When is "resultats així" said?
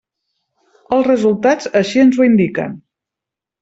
1.11-2.05